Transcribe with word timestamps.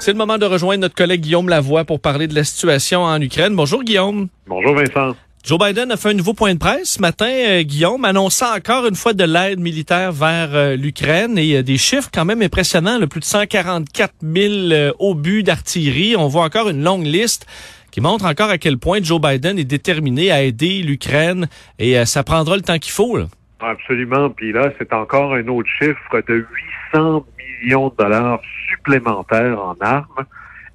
C'est 0.00 0.12
le 0.12 0.16
moment 0.16 0.38
de 0.38 0.46
rejoindre 0.46 0.80
notre 0.80 0.94
collègue 0.94 1.20
Guillaume 1.20 1.50
Lavoie 1.50 1.84
pour 1.84 2.00
parler 2.00 2.26
de 2.26 2.34
la 2.34 2.42
situation 2.42 3.02
en 3.02 3.20
Ukraine. 3.20 3.54
Bonjour 3.54 3.84
Guillaume. 3.84 4.28
Bonjour 4.46 4.74
Vincent. 4.74 5.14
Joe 5.44 5.58
Biden 5.58 5.92
a 5.92 5.98
fait 5.98 6.08
un 6.08 6.14
nouveau 6.14 6.32
point 6.32 6.54
de 6.54 6.58
presse 6.58 6.92
ce 6.92 7.00
matin, 7.02 7.28
euh, 7.28 7.62
Guillaume, 7.62 8.06
annonçant 8.06 8.56
encore 8.56 8.86
une 8.86 8.94
fois 8.94 9.12
de 9.12 9.24
l'aide 9.24 9.60
militaire 9.60 10.10
vers 10.10 10.54
euh, 10.54 10.74
l'Ukraine 10.74 11.36
et 11.36 11.56
euh, 11.56 11.62
des 11.62 11.76
chiffres 11.76 12.08
quand 12.12 12.24
même 12.24 12.40
impressionnants, 12.40 12.98
le 12.98 13.08
plus 13.08 13.20
de 13.20 13.26
144 13.26 14.14
000 14.22 14.94
obus 14.98 15.42
d'artillerie. 15.42 16.16
On 16.16 16.28
voit 16.28 16.44
encore 16.44 16.70
une 16.70 16.82
longue 16.82 17.04
liste 17.04 17.46
qui 17.90 18.00
montre 18.00 18.24
encore 18.24 18.48
à 18.48 18.56
quel 18.56 18.78
point 18.78 19.02
Joe 19.02 19.20
Biden 19.20 19.58
est 19.58 19.64
déterminé 19.64 20.30
à 20.30 20.42
aider 20.42 20.80
l'Ukraine 20.80 21.46
et 21.78 22.06
ça 22.06 22.22
prendra 22.22 22.56
le 22.56 22.62
temps 22.62 22.78
qu'il 22.78 22.92
faut. 22.92 23.18
Là. 23.18 23.26
Absolument. 23.60 24.30
Puis 24.30 24.52
là, 24.52 24.72
c'est 24.78 24.92
encore 24.92 25.34
un 25.34 25.46
autre 25.48 25.68
chiffre 25.78 26.22
de 26.26 26.46
800 26.94 27.26
millions 27.38 27.88
de 27.88 27.96
dollars 27.96 28.40
supplémentaires 28.68 29.60
en 29.60 29.76
armes. 29.80 30.24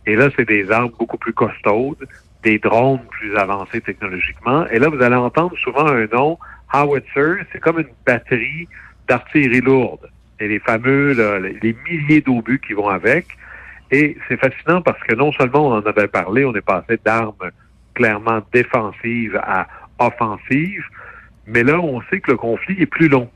Et 0.05 0.15
là, 0.15 0.29
c'est 0.35 0.47
des 0.47 0.71
armes 0.71 0.91
beaucoup 0.97 1.17
plus 1.17 1.33
costaudes, 1.33 2.07
des 2.43 2.59
drones 2.59 3.01
plus 3.09 3.35
avancés 3.35 3.81
technologiquement. 3.81 4.67
Et 4.67 4.77
là, 4.77 4.89
vous 4.89 5.01
allez 5.01 5.15
entendre 5.15 5.57
souvent 5.57 5.87
un 5.87 6.05
nom, 6.05 6.37
Howitzer, 6.71 7.45
c'est 7.51 7.59
comme 7.59 7.79
une 7.79 7.89
batterie 8.05 8.67
d'artillerie 9.07 9.61
lourde. 9.61 10.09
Et 10.39 10.47
les 10.47 10.59
fameux, 10.59 11.13
les 11.39 11.75
milliers 11.87 12.21
d'obus 12.21 12.59
qui 12.59 12.73
vont 12.73 12.89
avec. 12.89 13.25
Et 13.91 14.17
c'est 14.27 14.37
fascinant 14.37 14.81
parce 14.81 15.01
que 15.03 15.15
non 15.15 15.31
seulement 15.31 15.67
on 15.67 15.77
en 15.77 15.81
avait 15.81 16.07
parlé, 16.07 16.43
on 16.45 16.53
est 16.53 16.61
passé 16.61 16.99
d'armes 17.03 17.51
clairement 17.93 18.41
défensives 18.51 19.39
à 19.41 19.67
offensives, 19.99 20.83
mais 21.47 21.63
là, 21.63 21.79
on 21.79 22.01
sait 22.09 22.19
que 22.19 22.31
le 22.31 22.37
conflit 22.37 22.81
est 22.81 22.85
plus 22.87 23.07
long. 23.07 23.29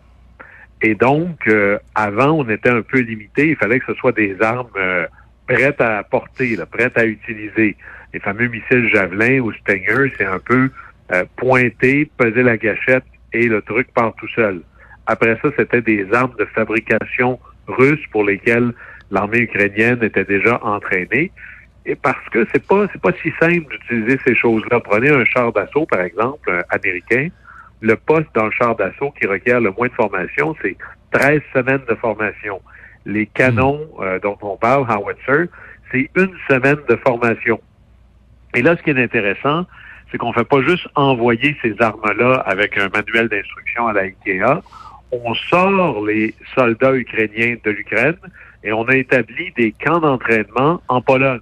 Et 0.82 0.96
donc, 0.96 1.48
euh, 1.48 1.78
avant, 1.96 2.32
on 2.32 2.50
était 2.50 2.70
un 2.70 2.82
peu 2.82 3.00
limité. 3.00 3.50
Il 3.50 3.56
fallait 3.56 3.80
que 3.80 3.88
ce 3.88 3.94
soit 3.96 4.14
des 4.14 4.42
armes 4.42 4.68
euh, 4.78 5.06
prêtes 5.48 5.82
à 5.82 6.04
porter, 6.04 6.56
là, 6.56 6.66
prêtes 6.66 6.98
à 6.98 7.06
utiliser. 7.06 7.76
Les 8.14 8.20
fameux 8.20 8.48
missiles 8.48 8.90
Javelin 8.90 9.40
ou 9.40 9.52
Stinger, 9.54 10.12
c'est 10.18 10.26
un 10.26 10.40
peu 10.40 10.70
euh, 11.12 11.26
pointer, 11.36 12.10
peser 12.18 12.44
la 12.44 12.58
gâchette 12.58 13.04
et 13.34 13.48
le 13.48 13.62
truc 13.62 13.94
part 13.94 14.14
tout 14.16 14.28
seul. 14.30 14.62
Après 15.06 15.38
ça, 15.42 15.50
c'était 15.58 15.82
des 15.82 16.08
armes 16.14 16.34
de 16.40 16.46
fabrication 16.46 17.40
russe 17.68 18.04
pour 18.12 18.24
lesquelles 18.24 18.74
l'armée 19.12 19.40
ukrainienne 19.40 20.02
était 20.02 20.24
déjà 20.24 20.64
entraînée. 20.64 21.32
Et 21.86 21.96
parce 21.96 22.28
que 22.30 22.48
c'est 22.52 22.66
pas 22.66 22.88
c'est 22.92 23.02
pas 23.02 23.12
si 23.22 23.32
simple 23.40 23.66
d'utiliser 23.72 24.20
ces 24.26 24.36
choses-là. 24.36 24.80
Prenez 24.80 25.10
un 25.10 25.26
char 25.26 25.52
d'assaut, 25.52 25.86
par 25.86 26.02
exemple, 26.02 26.64
américain 26.70 27.30
le 27.82 27.96
poste 27.96 28.28
dans 28.34 28.46
le 28.46 28.52
char 28.52 28.76
d'assaut 28.76 29.12
qui 29.12 29.28
requiert 29.28 29.62
le 29.62 29.72
moins 29.72 29.88
de 29.88 29.94
formation, 29.94 30.56
c'est 30.62 30.78
13 31.12 31.42
semaines 31.54 31.82
de 31.88 31.96
formation. 31.96 32.62
Les 33.06 33.26
canons 33.26 33.80
hmm. 33.98 34.04
euh, 34.04 34.20
dont 34.20 34.38
on 34.42 34.58
parle, 34.58 34.86
Howitzer, 34.90 35.50
c'est 35.92 36.10
une 36.16 36.36
semaine 36.48 36.78
de 36.88 36.96
formation. 36.98 37.60
Et 38.56 38.62
là, 38.62 38.76
ce 38.76 38.84
qui 38.84 38.90
est 38.90 39.02
intéressant, 39.02 39.66
c'est 40.12 40.18
qu'on 40.18 40.30
ne 40.30 40.34
fait 40.34 40.44
pas 40.44 40.62
juste 40.62 40.88
envoyer 40.96 41.56
ces 41.62 41.76
armes-là 41.80 42.44
avec 42.46 42.78
un 42.78 42.90
manuel 42.90 43.30
d'instruction 43.30 43.88
à 43.88 43.94
la 43.94 44.02
IKEA. 44.02 44.62
On 45.12 45.34
sort 45.34 46.06
les 46.06 46.34
soldats 46.56 46.96
ukrainiens 46.96 47.56
de 47.64 47.72
l'Ukraine 47.72 48.18
et 48.64 48.74
on 48.74 48.84
a 48.86 48.96
établi 48.96 49.52
des 49.56 49.72
camps 49.72 50.00
d'entraînement 50.00 50.82
en 50.88 51.02
Pologne, 51.02 51.40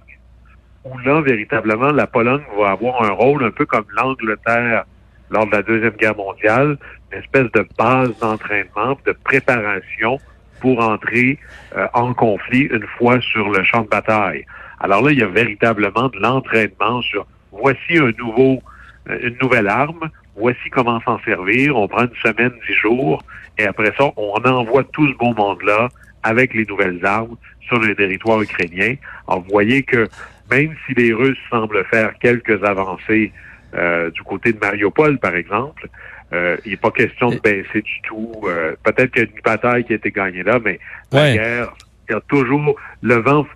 où 0.84 0.96
là, 0.98 1.20
véritablement, 1.20 1.90
la 1.90 2.06
Pologne 2.06 2.42
va 2.58 2.70
avoir 2.70 3.02
un 3.02 3.10
rôle 3.10 3.44
un 3.44 3.50
peu 3.50 3.66
comme 3.66 3.84
l'Angleterre 3.96 4.84
lors 5.30 5.46
de 5.46 5.52
la 5.52 5.62
Deuxième 5.62 5.94
Guerre 5.94 6.16
mondiale, 6.16 6.78
une 7.12 7.18
espèce 7.18 7.50
de 7.52 7.66
base 7.78 8.16
d'entraînement, 8.18 8.98
de 9.06 9.12
préparation 9.24 10.18
pour 10.60 10.80
entrer 10.80 11.38
euh, 11.76 11.86
en 11.94 12.14
conflit 12.14 12.62
une 12.70 12.86
fois 12.98 13.20
sur 13.20 13.48
le 13.50 13.62
champ 13.64 13.82
de 13.82 13.88
bataille. 13.88 14.44
Alors 14.80 15.02
là, 15.02 15.12
il 15.12 15.18
y 15.18 15.22
a 15.22 15.28
véritablement 15.28 16.08
de 16.08 16.18
l'entraînement 16.18 17.02
sur 17.02 17.26
voici 17.52 17.98
un 17.98 18.12
nouveau, 18.18 18.62
euh, 19.08 19.18
une 19.22 19.36
nouvelle 19.40 19.68
arme, 19.68 20.10
voici 20.36 20.70
comment 20.70 21.00
s'en 21.02 21.18
servir, 21.20 21.76
on 21.76 21.88
prend 21.88 22.02
une 22.02 22.16
semaine, 22.22 22.52
dix 22.66 22.74
jours, 22.74 23.22
et 23.58 23.66
après 23.66 23.92
ça, 23.96 24.04
on 24.16 24.36
envoie 24.44 24.84
tout 24.84 25.08
ce 25.08 25.16
beau 25.16 25.34
monde-là 25.34 25.88
avec 26.22 26.54
les 26.54 26.64
nouvelles 26.64 27.04
armes 27.04 27.36
sur 27.66 27.78
le 27.78 27.94
territoire 27.94 28.40
ukrainien. 28.40 28.94
Alors, 29.26 29.42
vous 29.42 29.50
voyez 29.50 29.82
que 29.82 30.08
même 30.50 30.74
si 30.86 30.94
les 30.94 31.12
Russes 31.12 31.38
semblent 31.50 31.84
faire 31.90 32.18
quelques 32.18 32.62
avancées 32.64 33.32
euh, 33.74 34.10
du 34.10 34.22
côté 34.22 34.52
de 34.52 34.58
Mariupol, 34.58 35.18
par 35.18 35.34
exemple, 35.34 35.88
euh, 36.32 36.56
il 36.64 36.72
n'est 36.72 36.76
pas 36.76 36.90
question 36.90 37.30
de 37.30 37.38
baisser 37.38 37.82
du 37.82 38.00
tout. 38.02 38.32
Euh, 38.44 38.74
peut-être 38.82 39.12
qu'il 39.12 39.22
y 39.22 39.26
a 39.26 39.28
une 39.28 39.42
bataille 39.42 39.84
qui 39.84 39.92
a 39.92 39.96
été 39.96 40.10
gagnée 40.10 40.42
là, 40.42 40.58
mais 40.62 40.78
la 41.12 41.32
guerre, 41.32 41.74
il 42.08 42.12
y 42.12 42.14
a 42.14 42.20
toujours 42.28 42.76
le 43.02 43.16
vent 43.16 43.46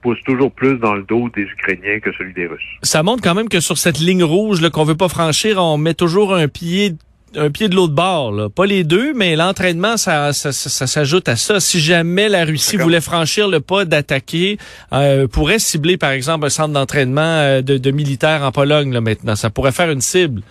pousse 0.00 0.22
toujours 0.24 0.52
plus 0.52 0.78
dans 0.78 0.94
le 0.94 1.02
dos 1.02 1.28
des 1.30 1.42
Ukrainiens 1.42 1.98
que 2.00 2.12
celui 2.12 2.32
des 2.32 2.46
Russes. 2.46 2.62
Ça 2.82 3.02
montre 3.02 3.22
quand 3.22 3.34
même 3.34 3.48
que 3.48 3.60
sur 3.60 3.78
cette 3.78 3.98
ligne 3.98 4.22
rouge 4.22 4.66
qu'on 4.70 4.84
veut 4.84 4.96
pas 4.96 5.08
franchir, 5.08 5.58
on 5.58 5.76
met 5.76 5.94
toujours 5.94 6.34
un 6.34 6.46
pied 6.46 6.94
un 7.36 7.50
pied 7.50 7.68
de 7.68 7.74
l'autre 7.74 7.94
bord, 7.94 8.32
là. 8.32 8.48
pas 8.48 8.66
les 8.66 8.84
deux, 8.84 9.12
mais 9.14 9.36
l'entraînement, 9.36 9.96
ça, 9.96 10.32
ça, 10.32 10.52
ça, 10.52 10.86
s'ajoute 10.86 11.28
à 11.28 11.36
ça. 11.36 11.60
Si 11.60 11.80
jamais 11.80 12.28
la 12.28 12.44
Russie 12.44 12.76
voulait 12.76 13.00
franchir 13.00 13.48
le 13.48 13.60
pas 13.60 13.84
d'attaquer, 13.84 14.58
euh, 14.92 15.26
pourrait 15.28 15.58
cibler 15.58 15.96
par 15.96 16.10
exemple 16.10 16.46
un 16.46 16.50
centre 16.50 16.72
d'entraînement 16.72 17.20
euh, 17.20 17.62
de, 17.62 17.78
de, 17.78 17.90
militaires 17.90 18.42
en 18.42 18.52
Pologne 18.52 18.92
là, 18.92 19.00
maintenant. 19.00 19.36
Ça 19.36 19.50
pourrait 19.50 19.72
faire 19.72 19.90
une 19.90 20.00
cible. 20.00 20.42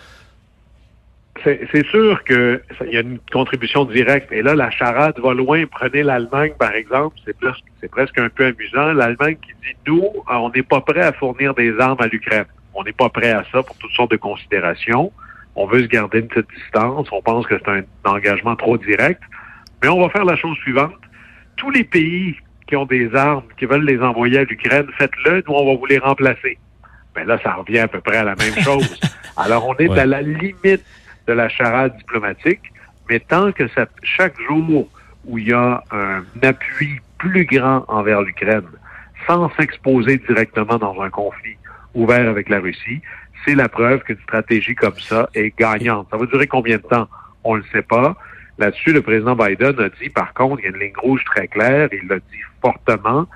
C'est 1.43 1.85
sûr 1.87 2.23
qu'il 2.25 2.59
y 2.91 2.97
a 2.97 3.01
une 3.01 3.19
contribution 3.31 3.85
directe. 3.85 4.31
Et 4.33 4.41
là, 4.41 4.53
la 4.53 4.69
charade 4.69 5.17
va 5.19 5.33
loin. 5.33 5.63
Prenez 5.65 6.03
l'Allemagne, 6.03 6.51
par 6.59 6.73
exemple. 6.73 7.15
C'est 7.25 7.89
presque 7.89 8.17
un 8.17 8.27
peu 8.27 8.47
amusant. 8.47 8.91
L'Allemagne 8.91 9.37
qui 9.41 9.53
dit, 9.63 9.75
nous, 9.87 10.03
on 10.29 10.49
n'est 10.49 10.63
pas 10.63 10.81
prêt 10.81 11.03
à 11.03 11.13
fournir 11.13 11.53
des 11.53 11.79
armes 11.79 12.01
à 12.01 12.07
l'Ukraine. 12.07 12.47
On 12.73 12.83
n'est 12.83 12.91
pas 12.91 13.07
prêt 13.07 13.31
à 13.31 13.45
ça 13.51 13.63
pour 13.63 13.77
toutes 13.77 13.91
sortes 13.91 14.11
de 14.11 14.17
considérations 14.17 15.11
on 15.57 15.65
veut 15.65 15.81
se 15.81 15.87
garder 15.87 16.19
une 16.19 16.27
petite 16.27 16.49
distance, 16.55 17.07
on 17.11 17.21
pense 17.21 17.47
que 17.47 17.55
c'est 17.57 17.71
un 17.71 17.83
engagement 18.05 18.55
trop 18.55 18.77
direct, 18.77 19.21
mais 19.81 19.89
on 19.89 19.99
va 19.99 20.09
faire 20.09 20.23
la 20.23 20.35
chose 20.35 20.55
suivante. 20.57 20.93
Tous 21.57 21.71
les 21.71 21.83
pays 21.83 22.35
qui 22.67 22.75
ont 22.75 22.85
des 22.85 23.13
armes, 23.15 23.43
qui 23.57 23.65
veulent 23.65 23.85
les 23.85 23.99
envoyer 23.99 24.37
à 24.37 24.43
l'Ukraine, 24.43 24.85
faites-le, 24.99 25.43
nous, 25.47 25.53
on 25.53 25.65
va 25.65 25.79
vous 25.79 25.85
les 25.87 25.97
remplacer. 25.97 26.59
Mais 27.15 27.25
là, 27.25 27.39
ça 27.43 27.55
revient 27.55 27.79
à 27.79 27.87
peu 27.87 27.99
près 28.01 28.17
à 28.17 28.23
la 28.23 28.35
même 28.35 28.53
chose. 28.59 28.99
Alors, 29.37 29.67
on 29.67 29.75
est 29.77 29.97
à 29.97 30.05
la 30.05 30.21
limite 30.21 30.85
de 31.25 31.33
la 31.33 31.49
charade 31.49 31.97
diplomatique, 31.97 32.71
mais 33.09 33.19
tant 33.19 33.51
que 33.51 33.67
ça, 33.69 33.87
chaque 34.03 34.39
jour 34.41 34.87
où 35.25 35.37
il 35.39 35.47
y 35.47 35.53
a 35.53 35.83
un 35.91 36.23
appui 36.43 36.99
plus 37.17 37.45
grand 37.45 37.83
envers 37.87 38.21
l'Ukraine, 38.21 38.61
sans 39.25 39.49
s'exposer 39.55 40.17
directement 40.19 40.77
dans 40.77 41.01
un 41.01 41.09
conflit 41.09 41.57
ouvert 41.95 42.29
avec 42.29 42.47
la 42.49 42.59
Russie, 42.59 43.01
c'est 43.45 43.55
la 43.55 43.69
preuve 43.69 44.03
qu'une 44.03 44.19
stratégie 44.19 44.75
comme 44.75 44.97
ça 44.99 45.29
est 45.33 45.57
gagnante. 45.57 46.07
Ça 46.11 46.17
va 46.17 46.25
durer 46.25 46.47
combien 46.47 46.77
de 46.77 46.81
temps? 46.83 47.07
On 47.43 47.55
ne 47.55 47.61
le 47.61 47.65
sait 47.71 47.81
pas. 47.81 48.17
Là-dessus, 48.57 48.91
le 48.91 49.01
président 49.01 49.35
Biden 49.35 49.79
a 49.79 49.89
dit, 49.89 50.09
par 50.09 50.33
contre, 50.33 50.59
il 50.61 50.63
y 50.63 50.67
a 50.67 50.69
une 50.69 50.79
ligne 50.79 50.97
rouge 50.97 51.23
très 51.25 51.47
claire, 51.47 51.89
il 51.91 52.07
l'a 52.07 52.17
dit 52.17 52.41
fortement, 52.61 53.27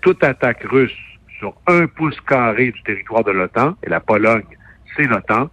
toute 0.00 0.24
attaque 0.24 0.64
russe 0.64 0.96
sur 1.38 1.54
un 1.66 1.86
pouce 1.86 2.18
carré 2.26 2.70
du 2.70 2.82
territoire 2.82 3.24
de 3.24 3.32
l'OTAN, 3.32 3.76
et 3.82 3.90
la 3.90 4.00
Pologne, 4.00 4.46
c'est 4.96 5.04
l'OTAN, 5.04 5.50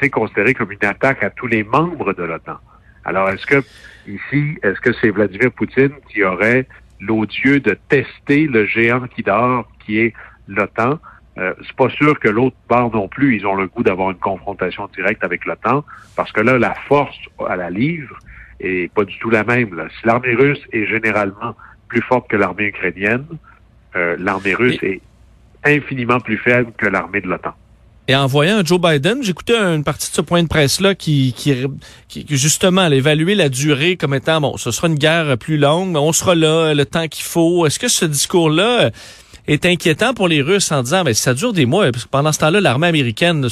c'est 0.00 0.08
considéré 0.08 0.54
comme 0.54 0.72
une 0.72 0.84
attaque 0.84 1.22
à 1.22 1.30
tous 1.30 1.46
les 1.46 1.62
membres 1.62 2.14
de 2.14 2.22
l'OTAN. 2.22 2.58
Alors, 3.04 3.28
est-ce 3.28 3.46
que 3.46 3.62
ici, 4.08 4.58
est-ce 4.62 4.80
que 4.80 4.92
c'est 4.94 5.10
Vladimir 5.10 5.52
Poutine 5.52 5.92
qui 6.08 6.24
aurait 6.24 6.66
l'odieux 7.00 7.60
de 7.60 7.76
tester 7.88 8.46
le 8.46 8.64
géant 8.64 9.06
qui 9.08 9.22
dort, 9.22 9.68
qui 9.84 9.98
est 10.00 10.14
l'OTAN? 10.48 10.98
Euh, 11.38 11.52
c'est 11.66 11.76
pas 11.76 11.90
sûr 11.90 12.18
que 12.18 12.28
l'autre 12.28 12.56
part 12.68 12.90
non 12.90 13.08
plus, 13.08 13.36
ils 13.36 13.46
ont 13.46 13.54
le 13.54 13.66
goût 13.66 13.82
d'avoir 13.82 14.10
une 14.10 14.18
confrontation 14.18 14.88
directe 14.94 15.22
avec 15.22 15.44
l'OTAN, 15.44 15.84
parce 16.16 16.32
que 16.32 16.40
là, 16.40 16.58
la 16.58 16.74
force 16.88 17.16
à 17.46 17.56
la 17.56 17.68
livre 17.68 18.18
est 18.60 18.90
pas 18.92 19.04
du 19.04 19.18
tout 19.18 19.28
la 19.28 19.44
même. 19.44 19.74
Là. 19.74 19.88
Si 20.00 20.06
l'armée 20.06 20.34
russe 20.34 20.60
est 20.72 20.86
généralement 20.86 21.54
plus 21.88 22.00
forte 22.00 22.28
que 22.28 22.36
l'armée 22.36 22.64
ukrainienne, 22.64 23.26
euh, 23.96 24.16
l'armée 24.18 24.54
russe 24.54 24.78
est 24.82 25.00
infiniment 25.64 26.20
plus 26.20 26.38
faible 26.38 26.72
que 26.78 26.86
l'armée 26.86 27.20
de 27.20 27.28
l'OTAN. 27.28 27.52
Et 28.08 28.14
en 28.14 28.26
voyant 28.26 28.64
Joe 28.64 28.80
Biden, 28.80 29.22
j'écoutais 29.24 29.56
une 29.56 29.82
partie 29.82 30.08
de 30.08 30.14
ce 30.14 30.20
point 30.20 30.40
de 30.40 30.48
presse-là 30.48 30.94
qui, 30.94 31.34
qui, 31.36 31.56
qui, 32.06 32.24
justement 32.30 32.86
évaluer 32.86 33.34
la 33.34 33.48
durée 33.48 33.96
comme 33.96 34.14
étant, 34.14 34.40
bon, 34.40 34.56
ce 34.56 34.70
sera 34.70 34.86
une 34.86 34.94
guerre 34.94 35.36
plus 35.36 35.56
longue, 35.56 35.90
mais 35.90 35.98
on 35.98 36.12
sera 36.12 36.36
là 36.36 36.72
le 36.72 36.86
temps 36.86 37.08
qu'il 37.08 37.24
faut. 37.24 37.66
Est-ce 37.66 37.80
que 37.80 37.88
ce 37.88 38.04
discours-là 38.04 38.92
est 39.46 39.64
inquiétant 39.66 40.14
pour 40.14 40.28
les 40.28 40.42
Russes 40.42 40.72
en 40.72 40.82
disant, 40.82 41.04
mais 41.04 41.14
ça 41.14 41.34
dure 41.34 41.52
des 41.52 41.66
mois, 41.66 41.90
parce 41.92 42.04
que 42.04 42.10
pendant 42.10 42.32
ce 42.32 42.38
temps-là, 42.40 42.60
l'armée 42.60 42.88
américaine 42.88 43.46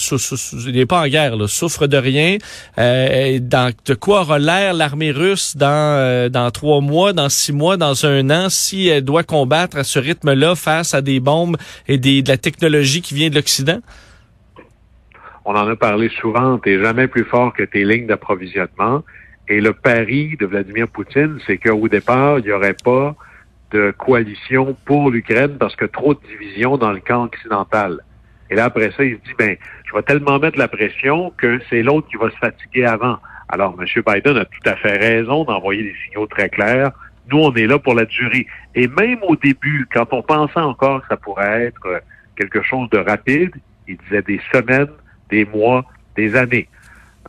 n'est 0.66 0.86
pas 0.86 1.00
en 1.00 1.08
guerre, 1.08 1.36
là, 1.36 1.46
souffre 1.46 1.86
de 1.86 1.96
rien. 1.96 2.38
Euh, 2.78 3.38
dans, 3.40 3.72
de 3.86 3.94
quoi 3.94 4.22
aura 4.22 4.38
l'air 4.38 4.74
l'armée 4.74 5.10
russe 5.10 5.56
dans, 5.56 5.66
euh, 5.68 6.28
dans 6.28 6.50
trois 6.50 6.80
mois, 6.80 7.12
dans 7.12 7.28
six 7.28 7.52
mois, 7.52 7.76
dans 7.76 8.06
un 8.06 8.30
an, 8.30 8.48
si 8.48 8.88
elle 8.88 9.04
doit 9.04 9.22
combattre 9.22 9.76
à 9.76 9.84
ce 9.84 9.98
rythme-là 9.98 10.54
face 10.54 10.94
à 10.94 11.00
des 11.00 11.20
bombes 11.20 11.56
et 11.88 11.98
des, 11.98 12.22
de 12.22 12.28
la 12.28 12.38
technologie 12.38 13.00
qui 13.00 13.14
vient 13.14 13.30
de 13.30 13.34
l'Occident? 13.34 13.78
On 15.44 15.54
en 15.54 15.68
a 15.68 15.76
parlé 15.76 16.10
souvent, 16.20 16.58
tu 16.58 16.82
jamais 16.82 17.06
plus 17.06 17.24
fort 17.24 17.52
que 17.52 17.62
tes 17.62 17.84
lignes 17.84 18.06
d'approvisionnement. 18.06 19.02
Et 19.46 19.60
le 19.60 19.74
pari 19.74 20.36
de 20.40 20.46
Vladimir 20.46 20.88
Poutine, 20.88 21.38
c'est 21.46 21.58
qu'au 21.58 21.86
départ, 21.88 22.38
il 22.38 22.46
n'y 22.46 22.50
aurait 22.50 22.76
pas 22.82 23.14
de 23.70 23.92
coalition 23.96 24.76
pour 24.84 25.10
l'Ukraine 25.10 25.56
parce 25.58 25.76
que 25.76 25.84
trop 25.84 26.14
de 26.14 26.20
divisions 26.28 26.76
dans 26.76 26.92
le 26.92 27.00
camp 27.00 27.24
occidental. 27.24 28.00
Et 28.50 28.54
là, 28.54 28.66
après 28.66 28.90
ça, 28.92 29.04
il 29.04 29.16
se 29.16 29.22
dit, 29.22 29.34
ben, 29.38 29.56
je 29.84 29.94
vais 29.94 30.02
tellement 30.02 30.38
mettre 30.38 30.58
la 30.58 30.68
pression 30.68 31.32
que 31.36 31.60
c'est 31.70 31.82
l'autre 31.82 32.08
qui 32.08 32.16
va 32.16 32.30
se 32.30 32.36
fatiguer 32.36 32.84
avant. 32.84 33.18
Alors, 33.48 33.76
M. 33.78 33.86
Biden 34.06 34.36
a 34.36 34.44
tout 34.44 34.60
à 34.66 34.76
fait 34.76 34.96
raison 34.96 35.44
d'envoyer 35.44 35.82
des 35.82 35.94
signaux 36.06 36.26
très 36.26 36.48
clairs. 36.48 36.92
Nous, 37.30 37.38
on 37.38 37.54
est 37.54 37.66
là 37.66 37.78
pour 37.78 37.94
la 37.94 38.04
durée. 38.04 38.46
Et 38.74 38.86
même 38.86 39.18
au 39.22 39.36
début, 39.36 39.88
quand 39.92 40.12
on 40.12 40.22
pensait 40.22 40.60
encore 40.60 41.02
que 41.02 41.08
ça 41.08 41.16
pourrait 41.16 41.64
être 41.64 42.02
quelque 42.36 42.62
chose 42.62 42.88
de 42.90 42.98
rapide, 42.98 43.52
il 43.88 43.96
disait 43.96 44.22
des 44.22 44.40
semaines, 44.52 44.88
des 45.30 45.44
mois, 45.46 45.84
des 46.16 46.36
années. 46.36 46.68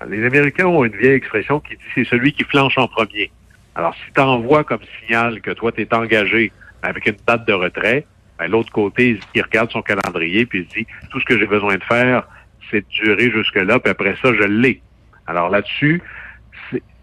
Les 0.07 0.25
Américains 0.25 0.65
ont 0.65 0.83
une 0.83 0.95
vieille 0.95 1.13
expression 1.13 1.59
qui 1.59 1.75
dit 1.75 1.83
c'est 1.93 2.05
celui 2.05 2.33
qui 2.33 2.43
flanche 2.43 2.77
en 2.77 2.87
premier. 2.87 3.31
Alors, 3.75 3.93
si 3.95 4.13
tu 4.13 4.21
envoies 4.21 4.63
comme 4.63 4.79
signal 4.99 5.41
que 5.41 5.51
toi, 5.51 5.71
tu 5.71 5.81
es 5.81 5.93
engagé 5.93 6.51
avec 6.81 7.05
une 7.05 7.17
date 7.27 7.47
de 7.47 7.53
retrait, 7.53 8.05
ben, 8.39 8.49
l'autre 8.49 8.71
côté, 8.71 9.19
il 9.33 9.41
regarde 9.41 9.71
son 9.71 9.81
calendrier 9.81 10.45
puis 10.45 10.59
il 10.59 10.67
dit 10.67 10.87
tout 11.09 11.19
ce 11.19 11.25
que 11.25 11.37
j'ai 11.37 11.45
besoin 11.45 11.75
de 11.75 11.83
faire, 11.83 12.27
c'est 12.69 12.81
de 12.81 13.03
durer 13.03 13.31
jusque-là, 13.31 13.79
puis 13.79 13.91
après 13.91 14.15
ça, 14.21 14.33
je 14.33 14.43
l'ai. 14.43 14.81
Alors 15.27 15.49
là-dessus, 15.49 16.01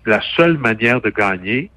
la 0.07 0.21
seule 0.37 0.59
manière 0.59 1.01
de 1.01 1.11
gagner 1.11 1.71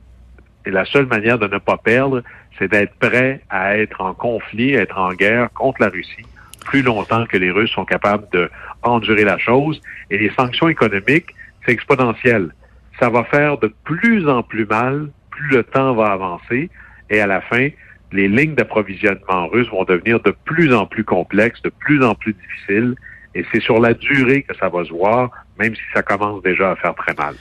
et 0.65 0.71
la 0.71 0.86
seule 0.86 1.06
manière 1.06 1.39
de 1.39 1.48
ne 1.48 1.57
pas 1.57 1.77
perdre, 1.77 2.24
c'est 2.57 2.69
d'être 2.69 2.95
prêt 2.95 3.41
à 3.50 3.77
être 3.77 4.01
en 4.01 4.13
conflit, 4.13 4.75
à 4.75 4.81
être 4.81 4.98
en 4.98 5.13
guerre 5.13 5.50
contre 5.53 5.81
la 5.81 5.89
Russie 5.89 6.25
plus 6.65 6.81
longtemps 6.81 7.25
que 7.25 7.38
les 7.38 7.51
Russes 7.51 7.71
sont 7.71 7.86
capables 7.86 8.27
de 8.31 8.50
endurer 8.83 9.24
la 9.24 9.38
chose. 9.38 9.81
Et 10.09 10.18
les 10.18 10.31
sanctions 10.31 10.68
économiques, 10.68 11.33
c'est 11.65 11.71
exponentiel. 11.71 12.53
Ça 13.00 13.09
va 13.09 13.24
faire 13.25 13.57
de 13.57 13.74
plus 13.83 14.27
en 14.30 14.44
plus 14.44 14.65
mal, 14.65 15.09
plus 15.30 15.50
le 15.50 15.63
temps 15.63 15.94
va 15.95 16.12
avancer, 16.12 16.69
et 17.09 17.19
à 17.19 17.27
la 17.27 17.42
fin, 17.42 17.69
les 18.12 18.27
lignes 18.27 18.56
d'approvisionnement 18.56 19.47
russes 19.47 19.69
vont 19.69 19.83
devenir 19.83 20.19
de 20.21 20.33
plus 20.45 20.74
en 20.74 20.86
plus 20.86 21.03
complexes, 21.03 21.62
de 21.62 21.69
plus 21.69 22.03
en 22.03 22.15
plus 22.15 22.33
difficiles, 22.33 22.95
et 23.36 23.45
c'est 23.51 23.62
sur 23.62 23.80
la 23.80 23.94
durée 23.94 24.44
que 24.44 24.56
ça 24.56 24.69
va 24.69 24.86
se 24.86 24.92
voir, 24.92 25.30
même 25.59 25.75
si 25.75 25.81
ça 25.94 26.01
commence 26.01 26.42
déjà 26.42 26.71
à 26.71 26.75
faire 26.77 26.95
très 26.95 27.13
mal. 27.13 27.36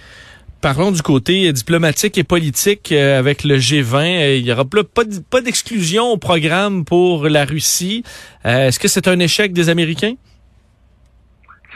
Parlons 0.65 0.91
du 0.93 1.03
côté 1.03 1.53
diplomatique 1.53 2.17
et 2.17 2.25
politique 2.25 2.91
euh, 2.91 3.19
avec 3.19 3.45
le 3.45 3.59
G20. 3.59 3.97
Euh, 3.97 4.37
il 4.37 4.45
n'y 4.45 4.51
aura 4.51 4.65
pas 4.65 5.43
d'exclusion 5.43 6.07
au 6.07 6.17
programme 6.17 6.87
pour 6.87 7.29
la 7.29 7.45
Russie. 7.45 8.03
Euh, 8.47 8.69
est-ce 8.69 8.79
que 8.79 8.89
c'est 8.89 9.07
un 9.07 9.19
échec 9.19 9.53
des 9.53 9.69
Américains? 9.69 10.15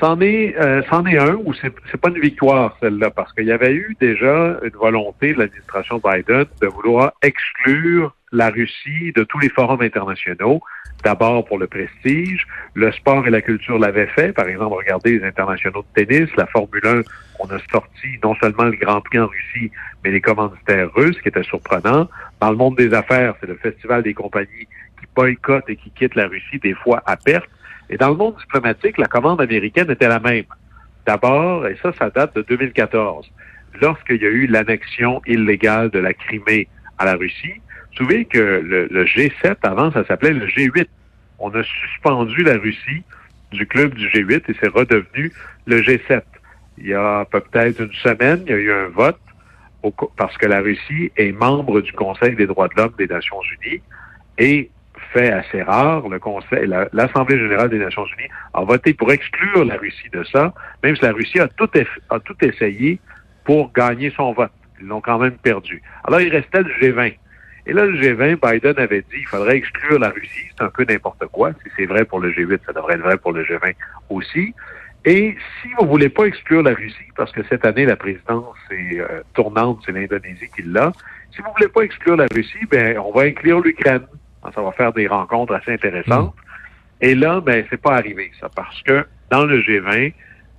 C'en 0.00 0.20
est, 0.20 0.54
c'en 0.88 1.04
est 1.06 1.18
un 1.18 1.34
ou 1.34 1.52
c'est, 1.54 1.72
c'est 1.90 2.00
pas 2.00 2.08
une 2.08 2.20
victoire 2.20 2.76
celle-là 2.80 3.10
parce 3.10 3.32
qu'il 3.32 3.46
y 3.46 3.52
avait 3.52 3.74
eu 3.74 3.96
déjà 4.00 4.58
une 4.62 4.76
volonté 4.78 5.32
de 5.32 5.40
l'administration 5.40 6.00
Biden 6.04 6.44
de 6.60 6.66
vouloir 6.68 7.12
exclure 7.22 8.14
la 8.30 8.50
Russie 8.50 9.12
de 9.16 9.24
tous 9.24 9.38
les 9.38 9.48
forums 9.48 9.80
internationaux. 9.80 10.60
D'abord 11.02 11.44
pour 11.44 11.58
le 11.58 11.66
prestige, 11.66 12.46
le 12.74 12.90
sport 12.92 13.26
et 13.26 13.30
la 13.30 13.40
culture 13.40 13.78
l'avaient 13.78 14.08
fait. 14.08 14.32
Par 14.32 14.48
exemple, 14.48 14.76
regardez 14.76 15.18
les 15.18 15.24
internationaux 15.24 15.84
de 15.94 16.04
tennis, 16.04 16.28
la 16.36 16.46
Formule 16.46 16.84
1, 16.84 17.02
on 17.38 17.46
a 17.46 17.58
sorti 17.70 18.08
non 18.22 18.34
seulement 18.36 18.64
le 18.64 18.76
Grand 18.76 19.00
Prix 19.00 19.20
en 19.20 19.26
Russie, 19.26 19.70
mais 20.04 20.10
les 20.10 20.20
commanditaires 20.20 20.92
russes, 20.94 21.20
qui 21.22 21.28
étaient 21.28 21.44
surprenants. 21.44 22.08
Dans 22.40 22.50
le 22.50 22.56
monde 22.56 22.76
des 22.76 22.92
affaires, 22.94 23.34
c'est 23.40 23.46
le 23.46 23.54
festival 23.56 24.02
des 24.02 24.14
compagnies 24.14 24.66
qui 25.00 25.06
boycottent 25.14 25.68
et 25.70 25.76
qui 25.76 25.90
quittent 25.90 26.16
la 26.16 26.26
Russie, 26.26 26.58
des 26.58 26.74
fois 26.74 27.00
à 27.06 27.16
perte. 27.16 27.48
Et 27.90 27.96
dans 27.96 28.10
le 28.10 28.16
monde 28.16 28.36
diplomatique, 28.38 28.98
la 28.98 29.06
commande 29.06 29.40
américaine 29.40 29.90
était 29.90 30.08
la 30.08 30.20
même. 30.20 30.44
D'abord, 31.06 31.66
et 31.66 31.76
ça, 31.82 31.92
ça 31.98 32.10
date 32.10 32.36
de 32.36 32.42
2014, 32.42 33.30
lorsqu'il 33.80 34.22
y 34.22 34.26
a 34.26 34.30
eu 34.30 34.46
l'annexion 34.46 35.22
illégale 35.26 35.90
de 35.90 35.98
la 35.98 36.12
Crimée 36.12 36.68
à 36.98 37.06
la 37.06 37.14
Russie, 37.14 37.54
savez 37.98 38.24
que 38.24 38.38
le, 38.38 39.04
G7, 39.04 39.56
avant, 39.62 39.90
ça 39.92 40.04
s'appelait 40.06 40.32
le 40.32 40.46
G8. 40.46 40.86
On 41.38 41.50
a 41.50 41.62
suspendu 41.62 42.42
la 42.42 42.56
Russie 42.58 43.02
du 43.52 43.66
club 43.66 43.94
du 43.94 44.08
G8 44.08 44.42
et 44.48 44.56
c'est 44.60 44.68
redevenu 44.68 45.32
le 45.66 45.82
G7. 45.82 46.22
Il 46.78 46.86
y 46.86 46.94
a 46.94 47.24
peut-être 47.24 47.80
une 47.80 47.92
semaine, 47.94 48.42
il 48.46 48.50
y 48.50 48.54
a 48.54 48.58
eu 48.58 48.72
un 48.72 48.88
vote 48.88 49.18
parce 50.16 50.36
que 50.36 50.46
la 50.46 50.60
Russie 50.60 51.10
est 51.16 51.32
membre 51.32 51.80
du 51.80 51.92
Conseil 51.92 52.34
des 52.34 52.46
droits 52.46 52.68
de 52.68 52.74
l'homme 52.76 52.94
des 52.98 53.06
Nations 53.06 53.40
Unies 53.62 53.80
et 54.36 54.70
fait 55.12 55.30
assez 55.30 55.62
rare, 55.62 56.08
le 56.08 56.18
Conseil, 56.18 56.70
l'Assemblée 56.92 57.38
générale 57.38 57.70
des 57.70 57.78
Nations 57.78 58.04
Unies 58.04 58.28
a 58.54 58.62
voté 58.62 58.94
pour 58.94 59.10
exclure 59.12 59.64
la 59.64 59.76
Russie 59.76 60.10
de 60.12 60.22
ça, 60.24 60.52
même 60.82 60.96
si 60.96 61.02
la 61.02 61.12
Russie 61.12 61.40
a 61.40 61.48
tout, 61.48 61.70
a 62.10 62.20
tout 62.20 62.36
essayé 62.42 63.00
pour 63.44 63.72
gagner 63.72 64.12
son 64.16 64.32
vote. 64.32 64.52
Ils 64.80 64.86
l'ont 64.86 65.00
quand 65.00 65.18
même 65.18 65.36
perdu. 65.38 65.82
Alors, 66.04 66.20
il 66.20 66.30
restait 66.30 66.62
le 66.62 66.70
G20. 66.80 67.16
Et 67.66 67.72
là, 67.72 67.84
le 67.84 68.00
G20, 68.00 68.38
Biden 68.40 68.74
avait 68.78 69.02
dit 69.02 69.16
qu'il 69.16 69.26
faudrait 69.26 69.56
exclure 69.56 69.98
la 69.98 70.10
Russie. 70.10 70.46
C'est 70.56 70.64
un 70.64 70.70
peu 70.70 70.84
n'importe 70.84 71.26
quoi. 71.26 71.52
Si 71.62 71.70
c'est 71.76 71.86
vrai 71.86 72.04
pour 72.04 72.20
le 72.20 72.30
G8, 72.30 72.60
ça 72.64 72.72
devrait 72.72 72.94
être 72.94 73.02
vrai 73.02 73.18
pour 73.18 73.32
le 73.32 73.44
G20 73.44 73.74
aussi. 74.08 74.54
Et 75.04 75.36
si 75.62 75.68
vous 75.78 75.86
voulez 75.86 76.08
pas 76.08 76.24
exclure 76.24 76.62
la 76.62 76.74
Russie, 76.74 77.08
parce 77.16 77.32
que 77.32 77.42
cette 77.48 77.64
année, 77.64 77.84
la 77.84 77.96
présidence 77.96 78.56
est 78.70 79.00
euh, 79.00 79.22
tournante, 79.34 79.80
c'est 79.84 79.92
l'Indonésie 79.92 80.48
qui 80.54 80.62
l'a, 80.62 80.92
si 81.34 81.42
vous 81.42 81.50
voulez 81.56 81.68
pas 81.68 81.82
exclure 81.82 82.16
la 82.16 82.26
Russie, 82.34 82.66
ben, 82.70 82.98
on 82.98 83.12
va 83.12 83.22
inclure 83.22 83.60
l'Ukraine. 83.60 84.06
Ça 84.54 84.62
va 84.62 84.72
faire 84.72 84.92
des 84.92 85.06
rencontres 85.06 85.54
assez 85.54 85.72
intéressantes. 85.72 86.34
Mm. 86.34 87.04
Et 87.04 87.14
là, 87.14 87.40
ben, 87.40 87.64
c'est 87.70 87.80
pas 87.80 87.94
arrivé, 87.94 88.30
ça, 88.40 88.48
parce 88.54 88.82
que 88.82 89.06
dans 89.30 89.44
le 89.44 89.60
G20, 89.60 90.12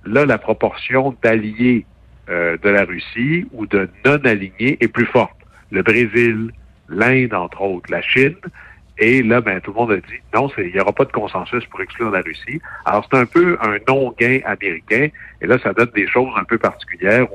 là, 0.04 0.24
la 0.24 0.38
proportion 0.38 1.16
d'alliés 1.22 1.84
euh, 2.28 2.56
de 2.62 2.68
la 2.68 2.84
Russie 2.84 3.46
ou 3.52 3.66
de 3.66 3.88
non-alignés 4.04 4.78
est 4.80 4.88
plus 4.88 5.06
forte. 5.06 5.36
Le 5.70 5.82
Brésil, 5.82 6.50
l'Inde, 6.88 7.34
entre 7.34 7.60
autres, 7.62 7.90
la 7.90 8.02
Chine. 8.02 8.36
Et 8.98 9.22
là, 9.22 9.40
ben, 9.40 9.60
tout 9.60 9.72
le 9.72 9.78
monde 9.78 9.92
a 9.92 9.96
dit 9.96 10.20
non, 10.34 10.50
il 10.58 10.72
n'y 10.72 10.80
aura 10.80 10.92
pas 10.92 11.06
de 11.06 11.12
consensus 11.12 11.64
pour 11.66 11.80
exclure 11.80 12.10
la 12.10 12.20
Russie. 12.20 12.60
Alors, 12.84 13.06
c'est 13.10 13.18
un 13.18 13.26
peu 13.26 13.58
un 13.62 13.78
non-gain 13.88 14.40
américain. 14.44 15.08
Et 15.40 15.46
là, 15.46 15.58
ça 15.58 15.72
donne 15.72 15.90
des 15.94 16.06
choses 16.06 16.32
un 16.36 16.44
peu 16.44 16.58
particulières 16.58 17.26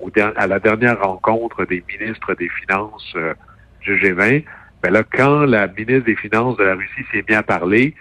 où, 0.00 0.10
à 0.36 0.46
la 0.46 0.60
dernière 0.60 1.00
rencontre 1.00 1.64
des 1.64 1.82
ministres 1.88 2.34
des 2.34 2.48
Finances 2.48 3.12
euh, 3.16 3.34
du 3.82 3.98
G20, 3.98 4.44
ben 4.82 4.92
là, 4.92 5.02
quand 5.02 5.44
la 5.44 5.66
ministre 5.66 6.04
des 6.04 6.16
Finances 6.16 6.56
de 6.56 6.64
la 6.64 6.74
Russie 6.74 7.04
s'est 7.12 7.24
mise 7.28 7.36
à 7.36 7.42
parler, 7.42 7.94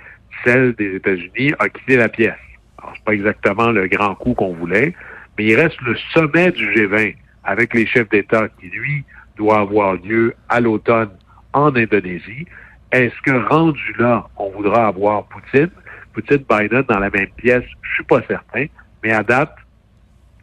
celle 0.43 0.73
des 0.73 0.95
États-Unis 0.95 1.53
a 1.59 1.69
quitté 1.69 1.97
la 1.97 2.09
pièce. 2.09 2.35
Alors, 2.77 2.93
c'est 2.95 3.03
pas 3.03 3.13
exactement 3.13 3.71
le 3.71 3.87
grand 3.87 4.15
coup 4.15 4.33
qu'on 4.33 4.53
voulait, 4.53 4.93
mais 5.37 5.45
il 5.45 5.55
reste 5.55 5.81
le 5.81 5.95
sommet 6.13 6.51
du 6.51 6.65
G20 6.73 7.15
avec 7.43 7.73
les 7.73 7.85
chefs 7.85 8.09
d'État 8.09 8.47
qui, 8.59 8.67
lui, 8.69 9.03
doit 9.37 9.59
avoir 9.59 9.95
lieu 9.95 10.35
à 10.49 10.59
l'automne 10.59 11.09
en 11.53 11.75
Indonésie. 11.75 12.45
Est-ce 12.91 13.19
que 13.21 13.31
rendu 13.47 13.93
là, 13.97 14.27
on 14.37 14.49
voudra 14.51 14.87
avoir 14.87 15.25
Poutine, 15.25 15.69
Poutine, 16.13 16.43
Biden 16.49 16.83
dans 16.83 16.99
la 16.99 17.09
même 17.09 17.29
pièce? 17.37 17.63
Je 17.81 17.93
suis 17.95 18.03
pas 18.03 18.21
certain, 18.27 18.65
mais 19.03 19.11
à 19.11 19.23
date, 19.23 19.55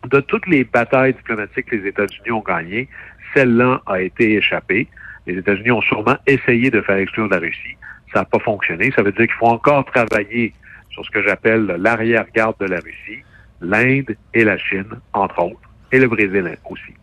de 0.09 0.21
toutes 0.21 0.47
les 0.47 0.65
batailles 0.65 1.15
diplomatiques 1.15 1.67
que 1.67 1.77
les 1.77 1.89
États-Unis 1.89 2.31
ont 2.31 2.41
gagnées, 2.41 2.89
celle-là 3.35 3.81
a 3.87 4.01
été 4.01 4.35
échappée. 4.35 4.89
Les 5.27 5.39
États-Unis 5.39 5.71
ont 5.71 5.81
sûrement 5.81 6.17
essayé 6.27 6.71
de 6.71 6.81
faire 6.81 6.97
exclure 6.97 7.29
la 7.29 7.39
Russie. 7.39 7.77
Ça 8.13 8.21
n'a 8.21 8.25
pas 8.25 8.39
fonctionné. 8.39 8.93
Ça 8.95 9.03
veut 9.03 9.13
dire 9.13 9.27
qu'il 9.27 9.37
faut 9.37 9.47
encore 9.47 9.85
travailler 9.87 10.53
sur 10.91 11.05
ce 11.05 11.11
que 11.11 11.23
j'appelle 11.23 11.67
l'arrière-garde 11.67 12.57
de 12.61 12.67
la 12.67 12.77
Russie, 12.77 13.23
l'Inde 13.61 14.17
et 14.33 14.45
la 14.45 14.57
Chine, 14.59 15.01
entre 15.13 15.43
autres, 15.43 15.71
et 15.91 15.99
le 15.99 16.09
Brésil 16.09 16.57
aussi. 16.71 16.95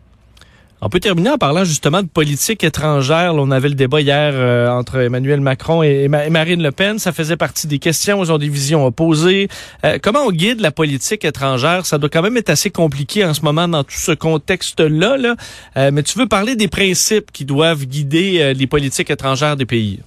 On 0.84 0.88
peut 0.88 0.98
terminer 0.98 1.30
en 1.30 1.38
parlant 1.38 1.62
justement 1.62 2.02
de 2.02 2.08
politique 2.08 2.64
étrangère. 2.64 3.36
on 3.36 3.52
avait 3.52 3.68
le 3.68 3.76
débat 3.76 4.00
hier 4.00 4.32
euh, 4.34 4.68
entre 4.68 4.98
Emmanuel 4.98 5.40
Macron 5.40 5.84
et, 5.84 6.08
Marine 6.08 6.60
Le 6.60 6.72
Pen. 6.72 6.98
Ça 6.98 7.12
faisait 7.12 7.36
partie 7.36 7.68
des 7.68 7.78
questions. 7.78 8.24
Ils 8.24 8.32
ont 8.32 8.38
des 8.38 8.48
visions 8.48 8.84
opposées. 8.84 9.46
Euh, 9.84 10.00
comment 10.02 10.24
on 10.26 10.32
guide 10.32 10.60
la 10.60 10.72
politique 10.72 11.24
étrangère? 11.24 11.86
Ça 11.86 11.98
doit 11.98 12.08
quand 12.08 12.22
même 12.22 12.36
être 12.36 12.50
assez 12.50 12.70
compliqué 12.70 13.24
en 13.24 13.32
ce 13.32 13.42
moment 13.42 13.68
dans 13.68 13.84
tout 13.84 13.96
ce 13.96 14.10
contexte-là. 14.10 15.18
Là. 15.18 15.36
Euh, 15.76 15.92
mais 15.92 16.02
tu 16.02 16.18
veux 16.18 16.26
parler 16.26 16.56
des 16.56 16.66
principes 16.66 17.30
qui 17.30 17.44
doivent 17.44 17.86
guider 17.86 18.52
les 18.52 18.66
politiques 18.66 19.10
étrangères 19.10 19.56
des 19.56 19.66
pays? 19.66 20.00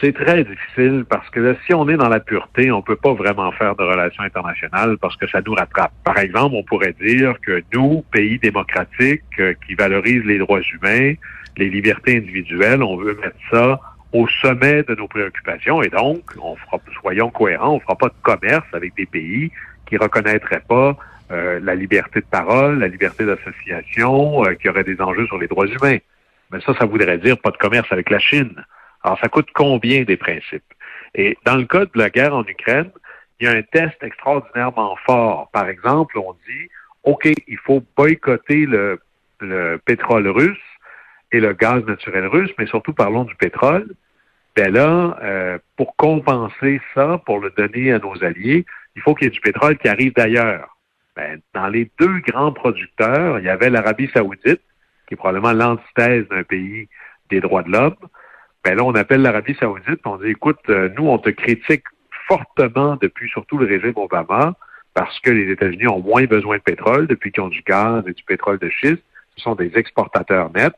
C'est 0.00 0.12
très 0.14 0.44
difficile 0.44 1.04
parce 1.08 1.28
que 1.30 1.56
si 1.66 1.74
on 1.74 1.88
est 1.88 1.96
dans 1.96 2.08
la 2.08 2.20
pureté, 2.20 2.70
on 2.70 2.82
peut 2.82 2.96
pas 2.96 3.14
vraiment 3.14 3.50
faire 3.50 3.74
de 3.74 3.82
relations 3.82 4.22
internationales 4.22 4.96
parce 4.98 5.16
que 5.16 5.26
ça 5.26 5.40
nous 5.44 5.54
rattrape. 5.54 5.92
Par 6.04 6.18
exemple, 6.18 6.54
on 6.54 6.62
pourrait 6.62 6.94
dire 7.00 7.34
que 7.40 7.62
nous, 7.72 8.04
pays 8.12 8.38
démocratiques 8.38 9.22
euh, 9.40 9.54
qui 9.66 9.74
valorisent 9.74 10.24
les 10.24 10.38
droits 10.38 10.60
humains, 10.60 11.14
les 11.56 11.68
libertés 11.68 12.16
individuelles, 12.16 12.82
on 12.84 12.96
veut 12.96 13.18
mettre 13.20 13.36
ça 13.50 13.80
au 14.12 14.28
sommet 14.28 14.84
de 14.84 14.94
nos 14.94 15.08
préoccupations 15.08 15.82
et 15.82 15.88
donc, 15.88 16.22
on 16.40 16.54
fera, 16.54 16.78
soyons 17.00 17.30
cohérents, 17.30 17.74
on 17.74 17.80
fera 17.80 17.96
pas 17.96 18.08
de 18.08 18.14
commerce 18.22 18.66
avec 18.72 18.94
des 18.94 19.06
pays 19.06 19.50
qui 19.86 19.96
reconnaîtraient 19.96 20.62
pas 20.66 20.96
euh, 21.32 21.58
la 21.62 21.74
liberté 21.74 22.20
de 22.20 22.26
parole, 22.26 22.78
la 22.78 22.88
liberté 22.88 23.26
d'association, 23.26 24.44
euh, 24.44 24.54
qui 24.54 24.68
auraient 24.68 24.84
des 24.84 25.00
enjeux 25.00 25.26
sur 25.26 25.38
les 25.38 25.48
droits 25.48 25.66
humains. 25.66 25.98
Mais 26.52 26.60
ça, 26.60 26.72
ça 26.78 26.86
voudrait 26.86 27.18
dire 27.18 27.36
pas 27.38 27.50
de 27.50 27.56
commerce 27.56 27.90
avec 27.90 28.10
la 28.10 28.18
Chine. 28.18 28.54
Alors, 29.02 29.18
ça 29.20 29.28
coûte 29.28 29.48
combien 29.54 30.02
des 30.02 30.16
principes? 30.16 30.64
Et 31.14 31.38
dans 31.44 31.56
le 31.56 31.64
cas 31.64 31.84
de 31.84 31.90
la 31.94 32.10
guerre 32.10 32.34
en 32.34 32.44
Ukraine, 32.44 32.90
il 33.40 33.46
y 33.46 33.50
a 33.50 33.52
un 33.52 33.62
test 33.62 33.96
extraordinairement 34.02 34.96
fort. 35.06 35.48
Par 35.52 35.68
exemple, 35.68 36.18
on 36.18 36.32
dit, 36.32 36.68
OK, 37.04 37.30
il 37.46 37.58
faut 37.58 37.82
boycotter 37.96 38.66
le, 38.66 39.00
pétrole 39.84 40.26
russe 40.28 40.58
et 41.30 41.38
le 41.38 41.52
gaz 41.52 41.84
naturel 41.84 42.26
russe, 42.26 42.50
mais 42.58 42.66
surtout 42.66 42.92
parlons 42.92 43.24
du 43.24 43.34
pétrole. 43.36 43.86
Ben 44.56 44.72
là, 44.72 45.16
euh, 45.22 45.58
pour 45.76 45.94
compenser 45.94 46.80
ça, 46.94 47.20
pour 47.24 47.38
le 47.38 47.50
donner 47.50 47.92
à 47.92 48.00
nos 48.00 48.24
alliés, 48.24 48.66
il 48.96 49.02
faut 49.02 49.14
qu'il 49.14 49.26
y 49.26 49.28
ait 49.28 49.32
du 49.32 49.40
pétrole 49.40 49.78
qui 49.78 49.86
arrive 49.86 50.12
d'ailleurs. 50.14 50.76
Ben, 51.14 51.40
dans 51.54 51.68
les 51.68 51.90
deux 52.00 52.18
grands 52.26 52.52
producteurs, 52.52 53.38
il 53.38 53.44
y 53.44 53.48
avait 53.48 53.70
l'Arabie 53.70 54.10
saoudite, 54.12 54.60
qui 55.06 55.14
est 55.14 55.16
probablement 55.16 55.52
l'antithèse 55.52 56.26
d'un 56.28 56.42
pays 56.42 56.88
des 57.30 57.40
droits 57.40 57.62
de 57.62 57.70
l'homme. 57.70 57.96
Ben 58.64 58.76
là, 58.76 58.84
on 58.84 58.94
appelle 58.94 59.22
l'Arabie 59.22 59.56
saoudite, 59.58 60.00
on 60.04 60.16
dit, 60.16 60.28
écoute, 60.28 60.58
euh, 60.68 60.88
nous, 60.96 61.08
on 61.08 61.18
te 61.18 61.30
critique 61.30 61.84
fortement 62.26 62.96
depuis 63.00 63.28
surtout 63.30 63.58
le 63.58 63.66
régime 63.66 63.94
Obama, 63.96 64.54
parce 64.94 65.18
que 65.20 65.30
les 65.30 65.50
États-Unis 65.52 65.86
ont 65.86 66.00
moins 66.00 66.24
besoin 66.24 66.56
de 66.56 66.62
pétrole 66.62 67.06
depuis 67.06 67.30
qu'ils 67.32 67.42
ont 67.42 67.48
du 67.48 67.62
gaz 67.62 68.02
et 68.06 68.12
du 68.12 68.22
pétrole 68.24 68.58
de 68.58 68.68
schiste. 68.68 69.02
Ce 69.36 69.42
sont 69.42 69.54
des 69.54 69.70
exportateurs 69.76 70.50
nets. 70.52 70.74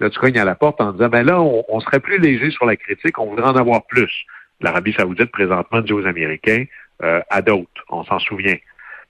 Là, 0.00 0.10
tu 0.10 0.18
cognes 0.18 0.38
à 0.38 0.44
la 0.44 0.54
porte 0.54 0.80
en 0.80 0.92
disant, 0.92 1.08
ben 1.08 1.24
là, 1.24 1.40
on, 1.40 1.80
serait 1.80 2.00
plus 2.00 2.18
léger 2.18 2.50
sur 2.50 2.66
la 2.66 2.76
critique, 2.76 3.18
on 3.18 3.26
voudrait 3.26 3.48
en 3.48 3.56
avoir 3.56 3.86
plus. 3.86 4.12
L'Arabie 4.60 4.92
saoudite, 4.92 5.30
présentement, 5.30 5.80
dit 5.80 5.92
aux 5.92 6.06
Américains, 6.06 6.64
euh, 7.02 7.20
à 7.30 7.40
d'autres, 7.40 7.84
on 7.88 8.04
s'en 8.04 8.18
souvient. 8.18 8.56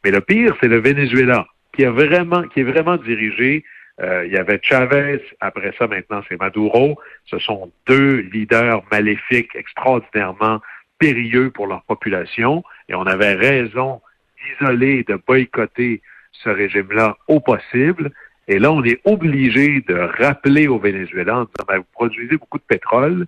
Mais 0.04 0.10
le 0.10 0.20
pire, 0.20 0.54
c'est 0.60 0.68
le 0.68 0.80
Venezuela, 0.80 1.46
qui, 1.74 1.84
a 1.84 1.90
vraiment, 1.90 2.42
qui 2.42 2.60
est 2.60 2.64
vraiment 2.64 2.96
dirigé. 2.96 3.64
Euh, 4.00 4.24
il 4.26 4.32
y 4.32 4.36
avait 4.36 4.58
Chavez, 4.62 5.22
après 5.40 5.72
ça, 5.78 5.86
maintenant, 5.86 6.22
c'est 6.28 6.40
Maduro. 6.40 6.98
Ce 7.26 7.38
sont 7.38 7.70
deux 7.86 8.16
leaders 8.32 8.82
maléfiques 8.90 9.54
extraordinairement 9.54 10.60
périlleux 10.98 11.50
pour 11.50 11.66
leur 11.66 11.82
population, 11.82 12.62
et 12.88 12.94
on 12.94 13.06
avait 13.06 13.34
raison 13.34 14.00
d'isoler, 14.38 15.04
de 15.04 15.20
boycotter 15.26 16.00
ce 16.32 16.48
régime-là 16.48 17.16
au 17.28 17.40
possible. 17.40 18.10
Et 18.48 18.58
là, 18.58 18.72
on 18.72 18.82
est 18.84 19.00
obligé 19.04 19.82
de 19.82 19.94
rappeler 19.94 20.68
au 20.68 20.78
Venezuela 20.78 21.38
en 21.38 21.44
disant, 21.44 21.66
ben, 21.68 21.78
vous 21.78 21.86
produisez 21.92 22.36
beaucoup 22.36 22.58
de 22.58 22.64
pétrole. 22.64 23.26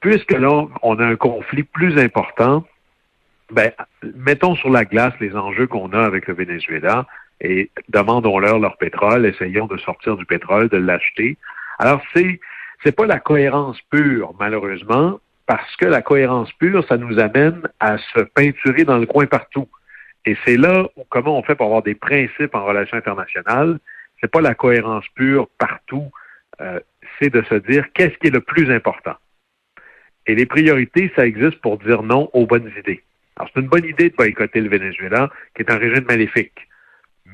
Puisque 0.00 0.32
là, 0.32 0.66
on 0.82 0.98
a 0.98 1.06
un 1.06 1.16
conflit 1.16 1.62
plus 1.62 1.98
important, 1.98 2.66
ben, 3.50 3.70
mettons 4.16 4.56
sur 4.56 4.70
la 4.70 4.84
glace 4.84 5.14
les 5.20 5.36
enjeux 5.36 5.66
qu'on 5.66 5.92
a 5.92 6.02
avec 6.02 6.26
le 6.26 6.34
Venezuela 6.34 7.06
et 7.40 7.70
demandons-leur 7.88 8.58
leur 8.58 8.76
pétrole, 8.76 9.26
essayons 9.26 9.66
de 9.66 9.76
sortir 9.78 10.16
du 10.16 10.24
pétrole, 10.24 10.68
de 10.68 10.76
l'acheter. 10.76 11.36
Alors, 11.78 12.00
c'est, 12.14 12.40
c'est 12.84 12.94
pas 12.94 13.06
la 13.06 13.18
cohérence 13.18 13.80
pure, 13.90 14.34
malheureusement, 14.38 15.18
parce 15.46 15.74
que 15.76 15.86
la 15.86 16.02
cohérence 16.02 16.52
pure, 16.52 16.86
ça 16.86 16.96
nous 16.96 17.18
amène 17.18 17.62
à 17.80 17.98
se 17.98 18.20
peinturer 18.20 18.84
dans 18.84 18.98
le 18.98 19.06
coin 19.06 19.26
partout. 19.26 19.68
Et 20.24 20.36
c'est 20.44 20.56
là 20.56 20.86
où, 20.96 21.04
comment 21.08 21.36
on 21.36 21.42
fait 21.42 21.56
pour 21.56 21.66
avoir 21.66 21.82
des 21.82 21.96
principes 21.96 22.54
en 22.54 22.64
relations 22.64 22.96
internationales 22.96 23.78
c'est 24.22 24.30
pas 24.30 24.40
la 24.40 24.54
cohérence 24.54 25.06
pure 25.14 25.48
partout, 25.58 26.10
euh, 26.60 26.80
c'est 27.18 27.30
de 27.30 27.42
se 27.42 27.56
dire 27.56 27.86
qu'est-ce 27.92 28.16
qui 28.18 28.28
est 28.28 28.34
le 28.34 28.40
plus 28.40 28.70
important. 28.70 29.16
Et 30.26 30.34
les 30.34 30.46
priorités, 30.46 31.12
ça 31.16 31.26
existe 31.26 31.60
pour 31.60 31.78
dire 31.78 32.02
non 32.02 32.30
aux 32.32 32.46
bonnes 32.46 32.70
idées. 32.78 33.02
Alors, 33.36 33.50
c'est 33.52 33.60
une 33.60 33.66
bonne 33.66 33.84
idée 33.84 34.10
de 34.10 34.14
boycotter 34.14 34.60
le 34.60 34.68
Venezuela, 34.68 35.30
qui 35.56 35.62
est 35.62 35.70
un 35.70 35.78
régime 35.78 36.04
maléfique. 36.04 36.68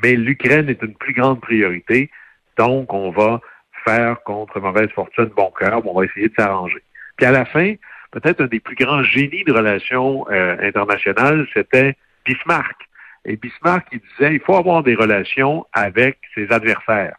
Mais 0.02 0.14
l'Ukraine 0.14 0.68
est 0.68 0.82
une 0.82 0.94
plus 0.94 1.14
grande 1.14 1.40
priorité, 1.40 2.10
donc 2.56 2.92
on 2.92 3.10
va 3.10 3.40
faire 3.84 4.22
contre 4.22 4.60
mauvaise 4.60 4.90
fortune 4.90 5.30
bon 5.36 5.52
cœur, 5.58 5.86
on 5.86 5.98
va 5.98 6.04
essayer 6.04 6.28
de 6.28 6.34
s'arranger. 6.36 6.82
Puis 7.16 7.26
à 7.26 7.32
la 7.32 7.44
fin, 7.44 7.74
peut-être 8.10 8.42
un 8.42 8.46
des 8.46 8.60
plus 8.60 8.76
grands 8.76 9.02
génies 9.02 9.44
de 9.44 9.52
relations 9.52 10.26
euh, 10.30 10.56
internationales, 10.60 11.46
c'était 11.54 11.96
Bismarck. 12.24 12.76
Et 13.24 13.36
Bismarck, 13.36 13.86
il 13.92 14.00
disait, 14.00 14.34
il 14.34 14.40
faut 14.40 14.56
avoir 14.56 14.82
des 14.82 14.94
relations 14.94 15.66
avec 15.72 16.18
ses 16.34 16.50
adversaires. 16.50 17.16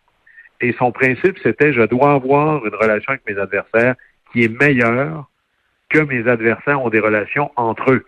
Et 0.61 0.73
son 0.73 0.91
principe, 0.91 1.37
c'était, 1.41 1.73
je 1.73 1.83
dois 1.83 2.13
avoir 2.13 2.65
une 2.65 2.75
relation 2.75 3.13
avec 3.13 3.21
mes 3.27 3.37
adversaires 3.37 3.95
qui 4.31 4.43
est 4.43 4.61
meilleure 4.61 5.29
que 5.89 5.99
mes 5.99 6.27
adversaires 6.27 6.83
ont 6.83 6.89
des 6.89 6.99
relations 6.99 7.51
entre 7.55 7.91
eux. 7.91 8.05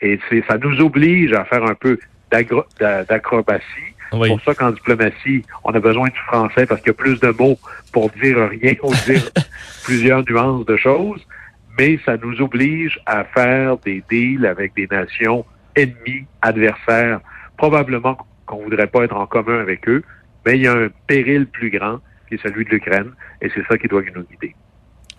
Et 0.00 0.18
ça 0.48 0.58
nous 0.58 0.80
oblige 0.80 1.32
à 1.32 1.44
faire 1.44 1.64
un 1.64 1.74
peu 1.74 1.98
d'acrobatie. 2.30 3.93
C'est 4.12 4.28
pour 4.28 4.40
ça 4.42 4.54
qu'en 4.54 4.70
diplomatie, 4.70 5.44
on 5.64 5.72
a 5.72 5.80
besoin 5.80 6.08
du 6.08 6.18
français 6.26 6.66
parce 6.66 6.80
qu'il 6.80 6.88
y 6.88 6.90
a 6.90 6.94
plus 6.94 7.20
de 7.20 7.28
mots 7.30 7.58
pour 7.92 8.10
dire 8.10 8.48
rien 8.48 8.74
ou 8.82 8.92
dire 9.06 9.28
plusieurs 9.84 10.24
nuances 10.28 10.66
de 10.66 10.76
choses. 10.76 11.20
Mais 11.78 11.98
ça 12.04 12.16
nous 12.16 12.40
oblige 12.40 13.00
à 13.06 13.24
faire 13.24 13.78
des 13.78 14.04
deals 14.08 14.46
avec 14.46 14.74
des 14.74 14.86
nations 14.86 15.44
ennemis, 15.74 16.26
adversaires, 16.42 17.20
probablement 17.56 18.16
qu'on 18.46 18.58
ne 18.58 18.64
voudrait 18.64 18.86
pas 18.86 19.04
être 19.04 19.16
en 19.16 19.26
commun 19.26 19.60
avec 19.60 19.88
eux, 19.88 20.02
mais 20.46 20.56
il 20.56 20.62
y 20.62 20.68
a 20.68 20.72
un 20.72 20.88
péril 21.06 21.46
plus 21.46 21.70
grand 21.70 21.98
qui 22.28 22.34
est 22.34 22.42
celui 22.42 22.64
de 22.64 22.70
l'Ukraine, 22.70 23.12
et 23.40 23.50
c'est 23.54 23.64
ça 23.66 23.76
qui 23.76 23.88
doit 23.88 24.02
nous 24.14 24.22
guider. 24.22 24.54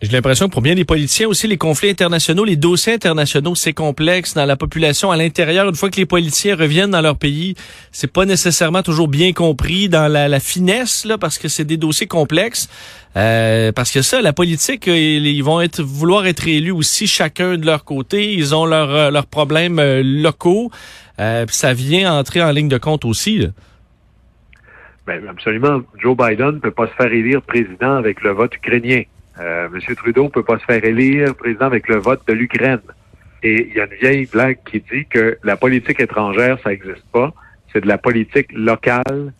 J'ai 0.02 0.12
l'impression 0.12 0.48
que 0.48 0.52
pour 0.52 0.62
bien 0.62 0.76
des 0.76 0.84
politiciens 0.84 1.28
aussi, 1.28 1.48
les 1.48 1.58
conflits 1.58 1.90
internationaux, 1.90 2.44
les 2.44 2.58
dossiers 2.58 2.94
internationaux, 2.94 3.56
c'est 3.56 3.74
complexe 3.74 4.34
dans 4.34 4.46
la 4.46 4.58
population 4.58 5.10
à 5.10 5.16
l'intérieur. 5.16 5.70
Une 5.70 5.76
fois 5.76 5.90
que 5.90 5.96
les 5.96 6.06
politiciens 6.06 6.56
reviennent 6.56 6.92
dans 6.92 7.02
leur 7.02 7.18
pays, 7.18 7.56
c'est 7.92 8.12
pas 8.12 8.26
nécessairement 8.26 8.84
toujours 8.84 9.08
bien 9.08 9.32
compris 9.32 9.88
dans 9.88 10.12
la, 10.12 10.40
finesse, 10.42 11.06
là, 11.06 11.18
parce 11.18 11.38
que 11.38 11.48
c'est 11.48 11.64
des 11.64 11.78
dossiers 11.78 12.08
complexes. 12.08 12.70
Euh, 13.16 13.72
parce 13.72 13.92
que 13.92 14.02
ça, 14.02 14.22
la 14.22 14.34
politique, 14.34 14.90
euh, 14.90 14.98
ils 14.98 15.44
vont 15.44 15.62
être 15.62 15.82
vouloir 15.82 16.28
être 16.28 16.46
élus 16.46 16.72
aussi 16.72 17.08
chacun 17.08 17.58
de 17.58 17.66
leur 17.66 17.86
côté. 17.86 18.34
Ils 18.34 18.54
ont 18.54 18.66
leurs 18.66 18.94
euh, 18.94 19.10
leurs 19.10 19.28
problèmes 19.28 19.82
locaux. 20.02 20.70
Euh, 21.20 21.46
ça 21.48 21.74
vient 21.74 22.14
entrer 22.14 22.42
en 22.44 22.52
ligne 22.52 22.68
de 22.68 22.78
compte 22.78 23.06
aussi. 23.06 23.48
Ben, 25.08 25.26
absolument. 25.30 25.82
Joe 25.98 26.18
Biden 26.18 26.56
ne 26.56 26.60
peut 26.60 26.72
pas 26.72 26.88
se 26.88 26.94
faire 26.94 27.14
élire 27.14 27.42
président 27.42 27.96
avec 27.96 28.22
le 28.22 28.32
vote 28.32 28.56
ukrainien. 28.56 29.04
Euh, 29.40 29.68
M. 29.74 29.96
Trudeau 29.96 30.30
peut 30.30 30.44
pas 30.44 30.58
se 30.60 30.66
faire 30.66 30.84
élire 30.84 31.36
président 31.36 31.66
avec 31.66 31.88
le 31.88 31.98
vote 31.98 32.22
de 32.28 32.34
l'Ukraine. 32.34 32.80
Et 33.44 33.68
il 33.70 33.76
y 33.76 33.80
a 33.80 33.86
une 33.86 33.94
vieille 34.00 34.26
blague 34.26 34.58
qui 34.70 34.80
dit 34.92 35.06
que 35.06 35.38
la 35.44 35.58
politique 35.58 36.00
étrangère, 36.00 36.58
ça 36.64 36.70
n'existe 36.70 37.06
pas. 37.12 37.34
C'est 37.72 37.82
de 37.82 37.88
la 37.88 37.98
politique 37.98 38.52
locale 38.54 39.34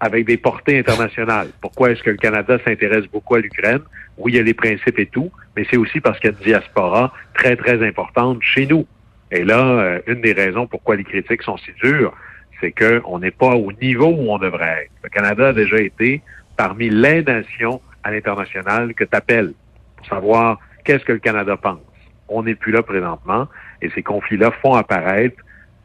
avec 0.00 0.26
des 0.26 0.36
portées 0.36 0.78
internationales. 0.78 1.48
Pourquoi 1.60 1.90
est-ce 1.90 2.02
que 2.02 2.10
le 2.10 2.16
Canada 2.16 2.58
s'intéresse 2.64 3.06
beaucoup 3.06 3.36
à 3.36 3.40
l'Ukraine? 3.40 3.80
Oui, 4.16 4.32
il 4.32 4.36
y 4.36 4.38
a 4.38 4.42
les 4.42 4.54
principes 4.54 4.98
et 4.98 5.06
tout, 5.06 5.30
mais 5.56 5.66
c'est 5.70 5.76
aussi 5.76 6.00
parce 6.00 6.18
qu'il 6.18 6.30
y 6.30 6.34
a 6.34 6.36
une 6.36 6.44
diaspora 6.44 7.12
très, 7.34 7.56
très 7.56 7.86
importante 7.86 8.38
chez 8.42 8.66
nous. 8.66 8.86
Et 9.30 9.44
là, 9.44 9.60
euh, 9.60 10.00
une 10.06 10.20
des 10.20 10.32
raisons 10.32 10.66
pourquoi 10.66 10.96
les 10.96 11.04
critiques 11.04 11.42
sont 11.42 11.56
si 11.56 11.72
dures, 11.82 12.14
c'est 12.60 12.72
qu'on 12.72 13.18
n'est 13.18 13.30
pas 13.30 13.54
au 13.54 13.72
niveau 13.72 14.08
où 14.08 14.30
on 14.30 14.38
devrait 14.38 14.84
être. 14.84 14.92
Le 15.02 15.08
Canada 15.08 15.48
a 15.48 15.52
déjà 15.52 15.78
été 15.80 16.22
parmi 16.56 16.88
les 16.88 17.22
nations 17.22 17.80
à 18.04 18.10
l'international 18.10 18.94
que 18.94 19.04
tu 19.04 19.16
appelles 19.16 19.54
pour 19.96 20.06
savoir 20.06 20.58
qu'est-ce 20.84 21.04
que 21.04 21.12
le 21.12 21.18
Canada 21.18 21.56
pense. 21.56 21.80
On 22.28 22.42
n'est 22.42 22.54
plus 22.54 22.72
là 22.72 22.82
présentement 22.82 23.48
et 23.82 23.90
ces 23.90 24.02
conflits-là 24.02 24.52
font 24.62 24.74
apparaître 24.74 25.36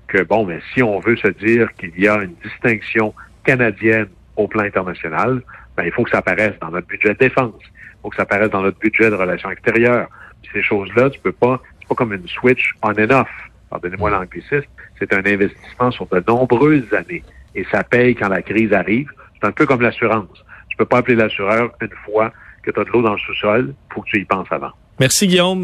que, 0.07 0.23
bon, 0.23 0.45
mais 0.45 0.59
si 0.73 0.83
on 0.83 0.99
veut 0.99 1.15
se 1.15 1.27
dire 1.27 1.73
qu'il 1.73 1.97
y 1.97 2.07
a 2.07 2.15
une 2.21 2.33
distinction 2.43 3.13
canadienne 3.43 4.07
au 4.35 4.47
plan 4.47 4.63
international, 4.63 5.41
ben, 5.77 5.83
il 5.85 5.91
faut 5.91 6.03
que 6.03 6.11
ça 6.11 6.19
apparaisse 6.19 6.57
dans 6.59 6.71
notre 6.71 6.87
budget 6.87 7.13
de 7.13 7.19
défense. 7.19 7.61
Il 7.63 8.01
faut 8.03 8.09
que 8.09 8.15
ça 8.15 8.23
apparaisse 8.23 8.49
dans 8.49 8.61
notre 8.61 8.79
budget 8.79 9.09
de 9.09 9.15
relations 9.15 9.49
extérieures. 9.49 10.07
ces 10.53 10.61
choses-là, 10.61 11.09
tu 11.09 11.19
peux 11.19 11.31
pas, 11.31 11.61
c'est 11.79 11.87
pas 11.87 11.95
comme 11.95 12.13
une 12.13 12.27
switch 12.27 12.73
on 12.81 12.91
and 12.91 13.11
off. 13.11 13.29
Pardonnez-moi 13.69 14.09
l'anglicisme. 14.09 14.69
C'est 14.97 15.13
un 15.13 15.25
investissement 15.25 15.91
sur 15.91 16.07
de 16.07 16.23
nombreuses 16.27 16.91
années. 16.93 17.23
Et 17.55 17.65
ça 17.71 17.83
paye 17.83 18.15
quand 18.15 18.29
la 18.29 18.41
crise 18.41 18.73
arrive. 18.73 19.11
C'est 19.39 19.47
un 19.47 19.51
peu 19.51 19.65
comme 19.65 19.81
l'assurance 19.81 20.43
peux 20.79 20.85
pas 20.85 20.97
appeler 20.97 21.15
l'assureur 21.15 21.71
une 21.81 21.89
fois 22.05 22.31
que 22.63 22.71
tu 22.71 22.79
as 22.79 22.83
de 22.83 22.89
l'eau 22.89 23.01
dans 23.01 23.13
le 23.13 23.19
sous-sol, 23.19 23.73
faut 23.93 24.01
que 24.01 24.09
tu 24.09 24.21
y 24.21 24.25
penses 24.25 24.47
avant. 24.49 24.71
Merci 24.99 25.27
Guillaume. 25.27 25.61